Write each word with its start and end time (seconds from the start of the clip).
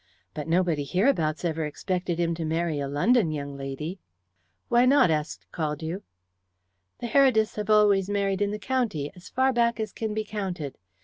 But 0.33 0.47
nobody 0.47 0.83
hereabouts 0.83 1.45
ever 1.45 1.63
expected 1.63 2.19
him 2.19 2.33
to 2.33 2.43
marry 2.43 2.79
a 2.79 2.87
London 2.87 3.29
young 3.29 3.55
lady." 3.55 3.99
"Why 4.67 4.83
not?" 4.83 5.11
asked 5.11 5.45
Caldew. 5.53 6.01
"The 6.97 7.05
Herediths 7.05 7.55
have 7.57 7.69
always 7.69 8.09
married 8.09 8.41
in 8.41 8.49
the 8.49 8.57
county, 8.57 9.11
as 9.15 9.29
far 9.29 9.53
back 9.53 9.79
as 9.79 9.91
can 9.93 10.15
be 10.15 10.23
counted. 10.25 10.79